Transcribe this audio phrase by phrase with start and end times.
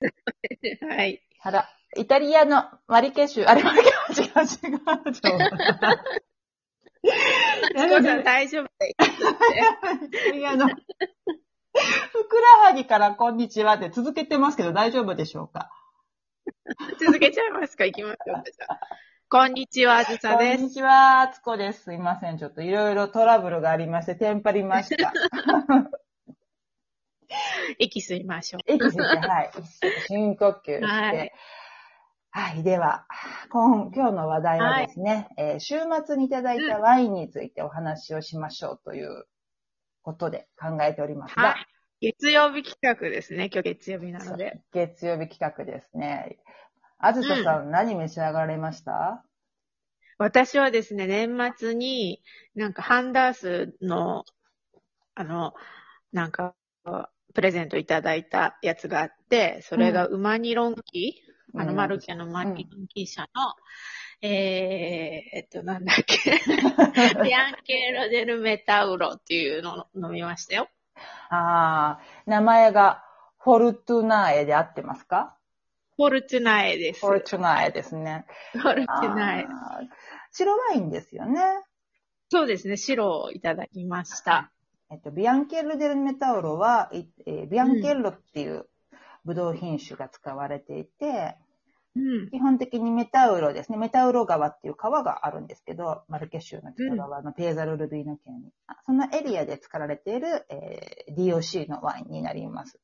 [0.88, 1.22] はい。
[1.42, 4.76] あら、イタリアのマリケシュ、あれマリケ違う違う違
[5.10, 5.12] う。
[5.12, 5.28] チコ
[8.02, 8.94] さん大丈夫だよ。
[10.02, 10.74] イタリアの、ふ
[12.28, 15.70] くらはぎからこんにちはって続けてますけど大丈夫でしょうか？
[17.00, 17.84] 続けちゃいますか？
[17.86, 18.42] 行きましょうか。
[19.30, 20.56] こんにちは、あずさです。
[20.56, 21.82] こんにちは、あつこです。
[21.84, 22.38] すいません。
[22.38, 25.12] ちょっといろいろトラブルがありまして、テンパりました。
[27.78, 28.72] 息吸いましょう。
[28.72, 29.50] 息吸って、はい。
[30.08, 30.86] 深呼吸して。
[30.86, 31.32] はい
[32.30, 32.62] はい。
[32.62, 33.06] では、
[33.48, 39.24] 今今日の話題はですね、えー週末にいただいたワインについてお話をしましょうという
[40.02, 41.66] ことで考えておりますが、はい。
[42.00, 43.48] 月曜日企画ですね。
[43.52, 44.60] 今日月曜日なので。
[44.72, 46.38] 月曜日企画ですね。
[46.98, 49.24] あずささん、何召し上がられました？
[50.18, 52.22] 私はですね、年末に、
[52.54, 54.24] なんかハンダースの、
[55.14, 55.54] あの、
[56.12, 56.54] なんか、
[57.34, 63.28] プレゼントいただいたやつがあって、それがウマニロンキー、あの、マルケのマニロンキー社の、
[64.20, 66.30] えー、えっと、なんだっけ、
[67.22, 70.68] ビアンケーロデルメタウロっていうのを飲みましたよ。
[71.30, 73.04] ああ、名前が
[73.38, 75.36] フォルトゥナエで合ってますか？
[75.96, 77.00] フォルチュナエです。
[77.00, 78.24] フォルトゥナエですね。
[78.52, 79.46] フォルチュナエ。
[80.32, 81.40] 白ワインですよね。
[82.30, 84.52] そうですね、白をいただきました。
[84.90, 88.66] えっと、ビアンケッロ・デル・メタウロは、いえービアンケッロっていう
[89.24, 91.36] ブドウ品種が使われていて、
[91.94, 92.30] うん。
[92.30, 93.78] 基本的にメタウロですね。
[93.78, 98.52] メタウロ川っていう川があるんですけど、マルケ州の北側のペーザル・ルビーノ県に。
[98.66, 102.78] あそのエリアで作られている、えー DOC のワインになります。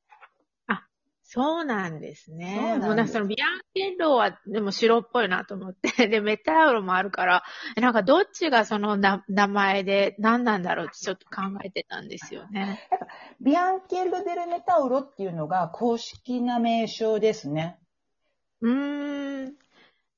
[1.27, 2.55] そうなんですね。
[2.55, 7.43] そうなんもうなんかそのビアンケンロはでも白っぽいなと思って、 で、メタウロもあるから、
[7.75, 12.87] えなんかどっちがそのな名前で何なんだろうってちょっと考えてたんですよね。
[13.41, 17.79] ビアンケッロ・デル・メタウロっていうのが公式な名称ですね。
[18.61, 19.64] うーん。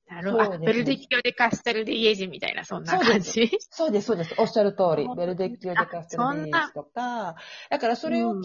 [0.08, 0.58] なるほど。
[0.58, 3.50] ねベルディキオ・デ・カステル・デ・イエジみたいな、そんな感じ？
[3.70, 4.34] そうです、そうです。
[4.38, 5.14] おっしゃる通りあ。
[5.14, 7.36] ベルデッキオ・デ・カステル・ディエスとか。
[7.70, 8.42] だからそれを聞い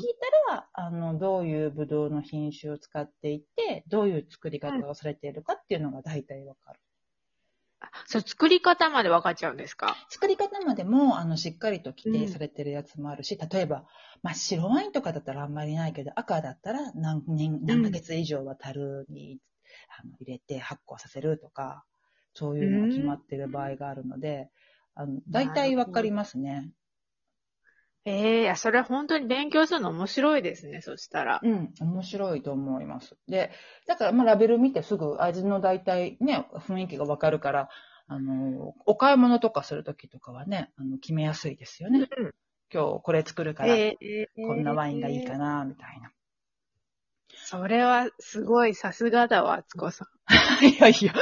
[0.49, 6.79] たら、あの、どういうブドウの品種を使っていて、どういう作り方をされているかっていうのが大体わかる。
[8.05, 9.95] そう、作り方まで分かっちゃうんですか？
[10.09, 13.85] 作り方までも、あの、しっかりと規定されてるやつもあるし、例えば、
[14.21, 19.39] まあ、白ワインとかだったらあんまりないけど、赤だったら何年、何ヶ月以上は樽に、
[19.99, 21.85] あの入れて発酵させるとか、
[22.33, 24.49] そういうのが決まってる場合があるので、
[24.95, 26.71] あの、大体わかりますね。
[28.05, 31.39] ええいや、それは本当に勉強するの面白いですね、そしたら。
[31.41, 33.15] うん、面白いと思います。
[33.27, 33.51] で、
[33.87, 37.69] だから、まあ、ラベル見てすぐ味の大体ね、雰囲気がわかるから、
[38.07, 42.07] あの、お買い物とかするときとかはね、あの、決めやすいですよね。
[42.17, 42.31] うん
[42.73, 46.11] 今日これ作るから、ええこんなワインがいいかな、みたいな。
[47.45, 50.07] それはすごい、さすがだわ、あつこさん。
[50.65, 51.13] いやいや。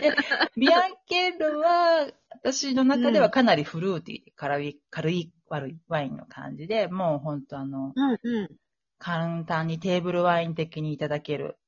[0.00, 0.14] で
[0.56, 8.50] ビアンケールは、私の中ではかなりフルーティー、軽い、軽い、悪いワインの感じで、もう本当あの、うんうん。
[8.98, 11.58] 簡単にテーブルワイン的にいただける。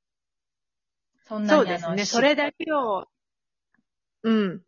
[1.24, 2.04] そんなにそうですね。
[2.04, 3.08] それだけを、
[4.22, 4.62] うん。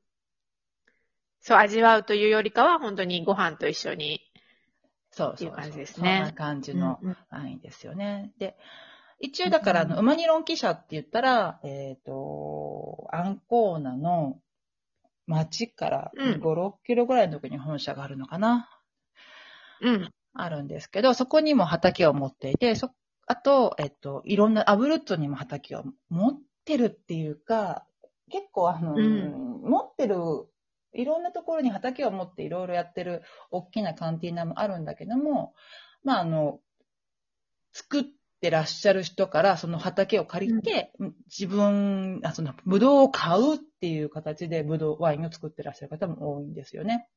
[1.41, 4.20] そう、味わうというよりかは、本当にご飯と一緒に。
[5.10, 8.32] そうそうっていう感じですそねんな感じのうんうんワインですよね。
[8.38, 8.56] で、
[9.20, 14.41] 一応だから、あの、ウマニロン記者って言ったら、えっ、と、アンコーナの
[15.26, 18.69] 町からうん5、6キロぐらいのところに本社があるのかな。
[19.82, 20.10] うん。
[20.32, 22.91] あるんですけど、そこにも畑を持っていて、そ、
[23.26, 27.87] あと、えっと、いろんな、アブルットにも畑を持ってるっていうか、
[28.31, 30.16] 結構あの、うん持ってる、
[30.94, 35.54] いろんなところに畑を持っていろいろやってる大きなカンティーナもあるんだけども、
[36.02, 36.60] まああの、
[37.72, 38.04] 作っ
[38.41, 40.93] てらっしゃる人からその畑を借りて、
[41.27, 47.09] 自分、あその、ブドウを買うっていう形でブドウ、ワインを作ってらっしゃる方も多いんですよね。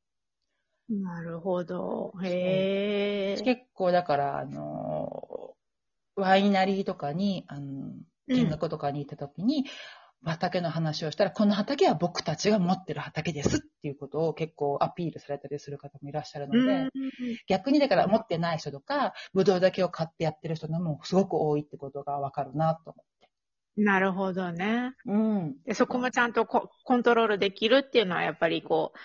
[0.88, 2.12] なるほど。
[2.22, 3.42] へえ。
[3.42, 5.54] 結構だから、あの、
[6.14, 7.92] ワイナリーとかに、あの、
[8.28, 9.64] 見学とかに行った時に、
[10.24, 16.90] 畑の話をしたら、この畑は僕たちが持ってる畑ですっていうことを結構アピールされたりする方もいらっしゃるので、うん。
[17.48, 23.28] 逆にだから持ってない人とか、ブドウだけを買ってやってる人のもすごく多いってことがわかるなと思って。
[23.76, 24.92] なるほどね。
[25.04, 25.56] うん。
[25.64, 28.98] でそこもちゃんとココントロールできるっていうのは、やっぱりこう、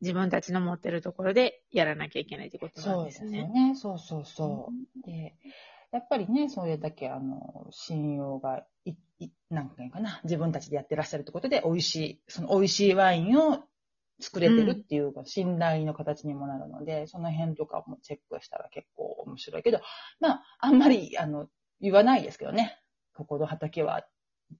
[0.00, 3.42] 自分たちの持ってるところでやらなきゃいけないってことなそうですすんでね。
[3.42, 3.74] よね。
[3.76, 4.72] そうそうそ
[5.04, 5.06] う。
[5.06, 5.36] で、
[5.92, 13.62] やっぱりね、それだけ、あの、信用がい、い、なんかいいかな、自分たちでやってらっしゃるってことで、美味しい、その美味しいワインを
[14.18, 19.80] 作れてるっていうか、信頼の形にもなるので、その辺とかもチェックしたら結構面白いけど、
[20.18, 21.48] まあ、あんまり、あの、
[21.80, 22.78] 言わないですけどね。
[23.14, 24.06] ここの畑は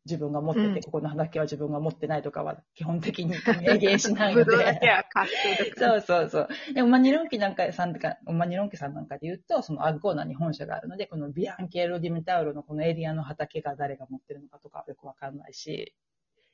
[0.04, 4.52] 自分が持ってて、うんここの畑は自分が持ってないとかは基本的に明言しないので。
[5.76, 6.48] そうそうそう。
[6.74, 15.94] で、オマニロンキなんかさんとか、オマニロンキさんなんかで言うと、そのアッゴーナに本社があるので、このビアンケーロ・ディメタウロのこのエリアの畑が誰が持ってるのかとかよくわかんないし、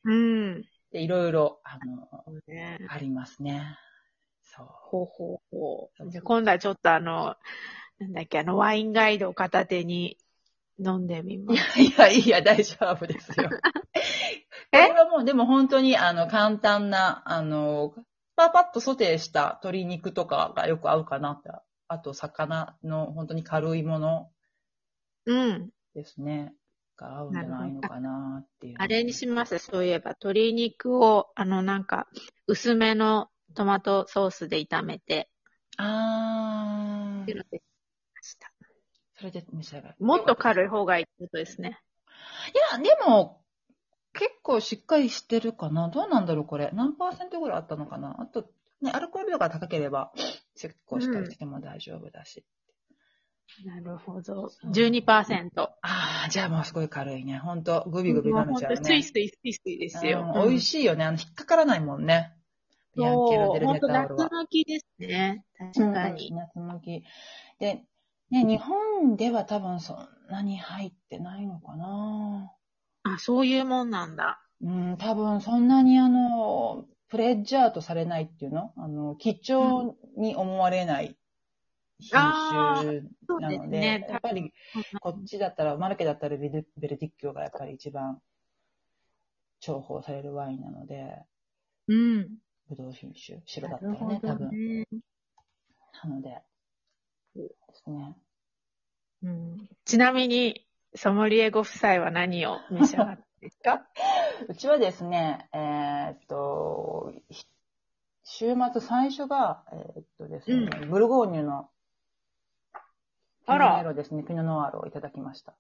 [0.05, 0.63] うん。
[0.93, 3.77] で、いろいろ、あの、ね、ありますね。
[4.43, 4.67] そう。
[4.69, 6.11] ほうほうほう。
[6.11, 7.37] じゃあ今度はちょっとあの、
[7.99, 10.19] なんだっけ、あの、ワインガイドを片手に
[10.79, 11.81] 飲んでみます。
[11.81, 13.49] いや、いや、大丈夫ですよ。
[14.71, 17.95] これはもう、でも本当に、あの、簡単な、あの、
[18.37, 21.51] パパッとソテーした鶏肉とかがよく合うかなって。
[21.89, 24.31] あと、魚の本当に軽いもの
[25.27, 25.71] うん。
[25.95, 26.55] ですね。
[26.97, 28.77] が合うんじゃないのかなっていう。
[28.79, 29.59] あれにします？
[29.59, 32.09] そういえば、鶏肉を、あの、なんか、
[32.47, 35.31] 薄めのトマトソースで炒めて、
[35.77, 37.23] あー。
[37.23, 37.78] っていうのでました。
[39.19, 39.97] それで召し上がる。
[39.99, 41.81] もっと軽い方がいいってことですね。
[42.55, 43.43] いや、でも、
[44.13, 45.89] 結構しっかりしてるかな。
[45.89, 46.71] どうなんだろう、これ。
[46.73, 48.17] 何パーセントぐらいあったのかな。
[48.21, 48.49] あと、
[48.81, 50.13] ね、アルコール量が高ければ、
[50.55, 52.45] 結構しっかりしても大丈夫だし。
[53.65, 54.49] なるほど。
[54.51, 55.51] そう12%。
[55.61, 55.77] あ
[56.27, 57.39] あ、じゃあもうすごい軽いね。
[57.39, 58.79] ほんと、グビグビ飲めちゃうね。
[58.83, 60.33] スイスイスイスイですよ。
[60.35, 61.05] うん美味しいよね。
[61.05, 62.35] あの、引っかからないもんね。
[62.97, 64.25] ビアンケロデル本当メタオルは。
[64.25, 65.45] 夏向きですね。
[65.59, 66.33] 確かに。
[66.33, 67.05] 夏向き。
[67.59, 67.85] で、
[68.31, 72.53] ね、日本では多分そんなに入ってないのかな。
[73.05, 74.41] あ、そういうもんなんだ。
[74.61, 78.73] うん、多分そんなにあの、プレッジャーとされないっていうの？
[78.77, 81.17] あの、貴重に思われない
[82.01, 82.21] 品
[82.81, 83.03] 種
[83.41, 84.07] なので、ですね。
[84.11, 84.53] やっぱり
[85.01, 88.21] こっちだったら、マルケだったらベルベルディッキョがやっぱり一番
[89.61, 91.23] 重宝されるワインなので、
[91.87, 92.29] うん。
[92.69, 94.51] ブドウ品種、白だったらね、多分。
[94.51, 94.87] どね。
[96.05, 96.43] なので、
[97.43, 98.17] ですね。
[99.23, 100.65] うん、ちなみに、
[100.95, 103.87] ソムリエご夫妻は何を召し上がったんですか？
[104.49, 107.47] うちはですね、えーっと、ひ
[108.25, 111.71] 週末最初が、えーっとですね、ブルゴーニュの
[113.47, 115.55] ピノあらネロですね、ピノノワールをいただきました。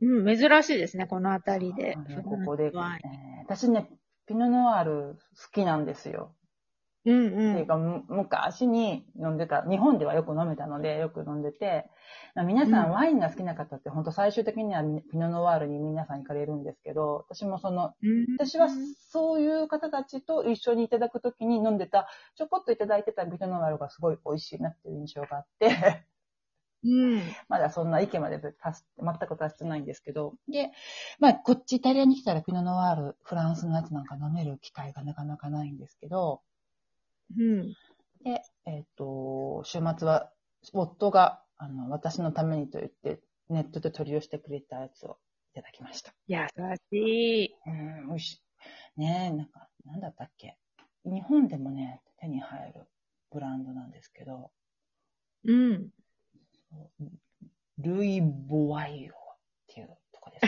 [0.00, 2.00] うん、珍しいですね、この辺りであ。
[2.00, 2.72] のここで、えー
[3.44, 3.90] 私ね、
[4.26, 6.34] ピノノワール好きなんですよ。
[7.12, 7.58] うんってうん。
[7.60, 11.88] いうか、む昔に飲んでた、日本ではよく飲めたので、よく飲んでて、
[12.34, 12.88] まあ皆さうん。
[12.88, 18.26] んワインが好きな方って、本当最終的にはピノノワールに皆さん行かれるんですけど、私もその、うん。
[18.38, 18.68] 私は
[19.10, 26.06] そういう方たちと一緒にいただくときに飲んでた、ちょこっといただいてたピノノワールがすごい美味しいなっていう印象があって、
[26.84, 27.22] うん。
[27.48, 30.70] まだそんな意見まで達し全く達してないんですけど、で、
[31.18, 36.42] まあ、こっちイタリアに来たらピノノワール、フランスのやつなんか飲める機会がなかなかないんですけど、
[37.36, 37.74] うん。
[38.24, 40.32] で、えっ、と、週末は、
[40.72, 45.18] 夫が、あの、私のためにと言って、ネットで取り寄せてくれたやつを
[45.52, 46.12] いただきました。
[46.26, 46.38] 優
[46.90, 47.56] しい。
[47.66, 49.00] うん、美味しい。
[49.00, 50.56] ねえ、なんか、なんだったっけ？
[51.04, 52.86] 日本でもね、手に入る
[53.30, 54.50] ブランドなんですけど、
[55.44, 55.90] うん。
[57.78, 59.18] ルイ・ボワイオっ
[59.68, 60.40] ていうとこで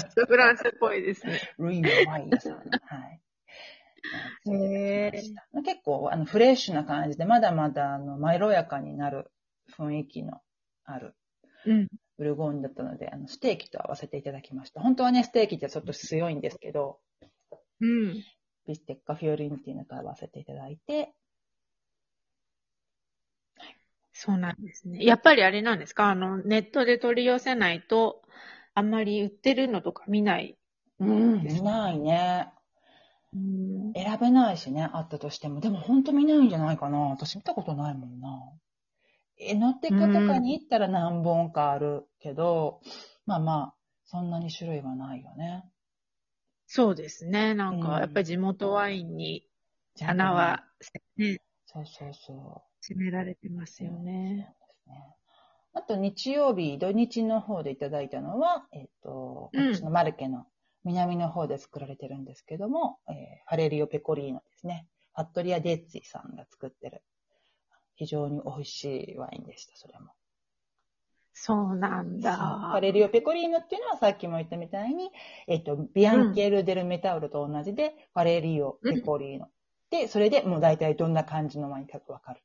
[0.00, 1.40] す、 フランスっぽいですね。
[1.58, 2.54] ルイ・ボワイオさん。
[2.54, 3.21] はい。
[4.46, 9.30] へー結構あのフレッシュな感じで、まだまだあのまろやかになる
[9.76, 10.40] 雰囲気の
[10.84, 11.14] ある
[11.64, 11.88] うん。
[12.18, 14.80] ブルゴーニュだったので、あのステーキと合わせていただきました。
[14.80, 16.98] 本当はね、ステーキってちょっと強いんですけど、
[17.80, 18.14] うん。
[18.66, 21.12] ビステッカフィオリンティーヌと合わせていただいて、
[24.12, 25.02] そうなんですね。
[25.04, 26.10] やっぱりあれなんですか？
[26.10, 28.22] あの、ネットで取り寄せないと、
[28.74, 30.58] あんまり売ってるのとか見ない。
[31.00, 32.48] うん、見ないね。
[33.34, 33.92] うん。
[33.94, 35.60] 選べないしね、あったとしても。
[35.60, 36.98] でも本当見ないんじゃないかな。
[36.98, 38.52] 私見たことないもんな。
[39.38, 42.80] え、ノテカとかに行ったら何本かあるけど、
[43.26, 43.74] まあまあ、
[44.04, 45.64] そんなに種類はないよね。
[46.66, 47.54] そうですね。
[47.54, 49.46] なんうんか、やっぱり地元ワインに
[50.00, 50.64] 穴は、
[51.16, 52.92] ね、そうそうそう。
[52.92, 54.54] 占められてますよね。
[54.58, 55.16] そうですね。
[55.74, 60.46] あと日曜日、土日の方でいただいたのは、えっ、と、こうちのマルケの
[60.84, 63.14] 南の方で作られてるんですけども、えー
[63.48, 64.86] ファレリオ・ペコリーノですね。
[65.14, 67.02] ファットリア・デッツィさんが作ってる、
[67.96, 70.12] 非常に美味しいワインでした、それも。
[71.34, 72.36] そうなんだ。
[72.72, 75.10] ファレリオ・ペコリーノっていうのはさっきも言ったみたいに、
[75.46, 79.48] えっ、と、ビアンケル・デル・メタウロと同じで、ファレリオ・ペコリーノ。
[79.90, 82.42] で、それでもう大体どんな感じのワインかわかる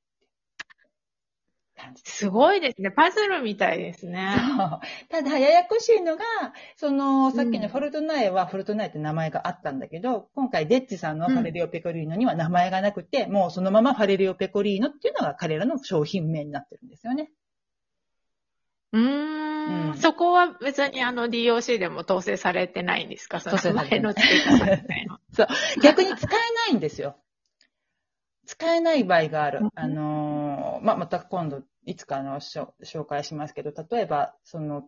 [1.87, 2.17] 感じです。
[2.17, 2.91] すごいですね。
[2.91, 4.35] パズルみたいですね。
[4.57, 4.79] そう
[5.09, 6.23] ただ、ややこしいのが、
[6.75, 17.31] その、さっきのフォルトナエは、フォルトナエって名前があったんだけど、今回、デッチさんのファレリオ・ペコリーノには名前がなくて、もうそのままファレリオ・ペコリーノっていうのが彼らの商品名になってるんですよね。
[18.93, 23.39] ううーんうんそこは別にあの DOC でも統制されてないんですか？
[23.41, 25.19] その前の付け方みたいな。
[25.83, 26.39] 逆に使え
[26.71, 27.17] ないんですよ。
[28.45, 29.69] 使えない場合があるうん。
[29.75, 34.83] あのーまあ、また今度、いつかのしょ紹介しますけど、例えば、その、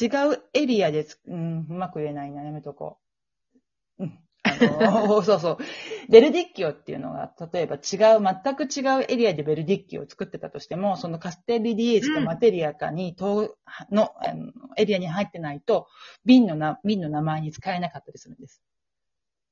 [0.00, 2.98] 違うエリアでつ、うん、うまく言えないな、やめとこ
[3.98, 4.04] う。
[4.04, 4.18] うん。
[4.44, 5.58] あのー そうそう。
[6.08, 13.56] ベルディッキオっていうのが、例えば違う、全く違うエリアでベルディッキオを作ってたとしても、そのカステリディエージかうんマテリアかに、と
[13.90, 15.88] の、あのエリアに入ってないと、
[16.24, 18.62] 瓶のな、瓶の名前に使えなかったりするんです。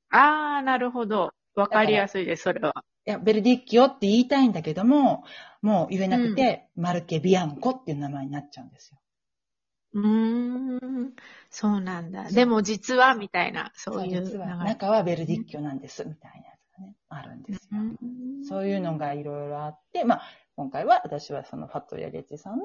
[0.09, 1.33] あー、なるほど。
[1.55, 2.85] わかりやすいです、それは。
[3.05, 5.23] いや、ベルディッキオって言いたいんだけども、
[5.61, 8.99] もう言えなくて、マルケ・ビアンコっていう名前になっちゃうんですよ。
[9.93, 10.77] うー
[11.07, 11.13] ん。
[11.49, 12.29] そうなんだ。
[12.29, 14.69] でも実は、みたいな、そういう流実はれ。
[14.69, 17.81] 中はベルディッキオなんです、みたいなやつがね、あるんですよ。
[17.81, 17.97] うん
[18.43, 20.21] そういうのがいろいろあって、まあ、
[20.55, 22.63] 今回は私はそのファットリア・ゲッチさんの、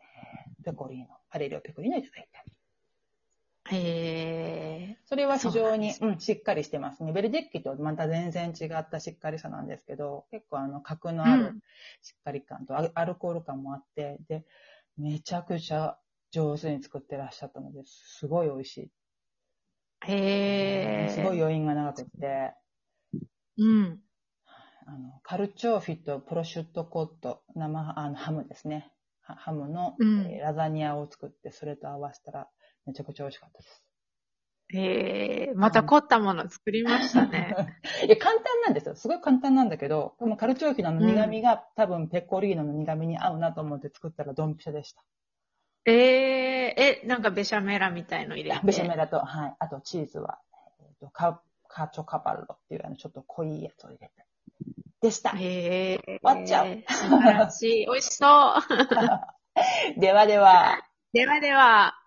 [0.00, 2.52] えーペコリーノ、パレリオ・ペコリーノをいただいたり。
[3.70, 7.12] へそれは非常にそううん、しっかりしてますね。
[7.12, 11.32] ベルディッキとまた全然違ったしっかりさなんですけど、結構あの、角のー。
[11.32, 11.60] あるうん。
[12.02, 14.44] しっかり感とアルコール感もあって、で、
[14.98, 15.98] めちゃくちゃ
[16.30, 18.90] 上手に作ってらっしゃったので、すごい美味しい。
[20.06, 21.14] へー。
[21.14, 22.54] すごい余韻が長くって、
[23.56, 24.00] うん。
[24.86, 28.92] あの、カルチョーフィとプロシュットコット、生、あの、ハムですね。
[29.22, 32.48] はハムの、うんえーラザニアを作って、それと合わせたら、
[32.86, 33.82] めちゃくちゃ美味しかったです。
[34.72, 35.58] へー。
[35.58, 37.54] また凝ったもの作りましたね。
[38.06, 38.94] いや、簡単なんですよ。
[38.94, 45.02] すごい簡単なんだけど、でもカルチョーフィの苦味が、多分ペコリーノの苦味に合うなと思って作ったらドンピシャでした。
[45.86, 48.60] えー、え、なんかベシャメラみたいの入れて？
[48.64, 49.56] ベシャメラと、はい。
[49.58, 50.38] あとチーズは、
[50.80, 54.12] えーとカカチョカパルロっていうあのちょっと濃いやつを入れて。
[55.00, 55.30] でした。
[55.30, 56.02] へー。
[56.04, 57.86] 終わっちゃう素晴らしい。
[57.86, 58.60] 美味しそう。
[60.00, 60.78] ではでは。
[61.12, 62.03] ではでは。